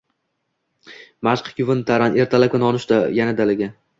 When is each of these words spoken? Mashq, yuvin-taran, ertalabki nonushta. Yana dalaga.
Mashq, 1.27 1.51
yuvin-taran, 1.61 2.17
ertalabki 2.25 2.65
nonushta. 2.65 3.01
Yana 3.21 3.39
dalaga. 3.43 3.71